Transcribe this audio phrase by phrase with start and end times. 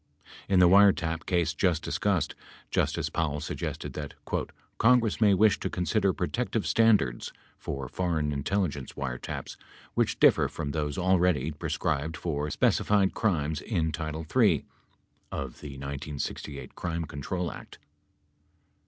[0.49, 2.33] In the wiretap case just discussed,
[2.71, 4.15] Justice Powell suggested that
[4.79, 9.57] "Congress may wish to consider protective standards (for foreign intelligence wiretaps)
[9.93, 14.65] which differ from those already prescribed for specified crimes in title III
[15.31, 17.77] (of the 1968 Crime Control Act).